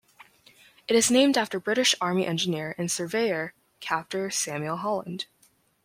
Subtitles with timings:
[0.87, 5.25] It is named after British Army engineer and surveyor Captain Samuel Holland.